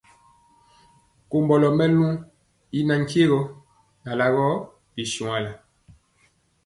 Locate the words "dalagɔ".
4.03-4.47